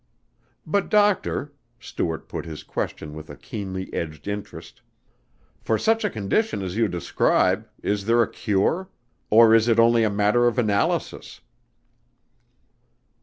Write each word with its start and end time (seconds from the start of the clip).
"But, 0.65 0.89
Doctor," 0.89 1.53
Stuart 1.79 2.27
put 2.27 2.43
his 2.45 2.63
question 2.63 3.13
with 3.13 3.29
a 3.29 3.35
keenly 3.37 3.87
edged 3.93 4.27
interest, 4.27 4.81
"for 5.59 5.77
such 5.77 6.03
a 6.03 6.09
condition 6.09 6.63
as 6.63 6.75
you 6.75 6.87
describe, 6.87 7.69
is 7.83 8.05
there 8.05 8.23
a 8.23 8.27
cure, 8.31 8.89
or 9.29 9.53
is 9.53 9.67
it 9.67 9.77
only 9.77 10.01
a 10.03 10.09
matter 10.09 10.47
of 10.47 10.57
analysis?" 10.57 11.41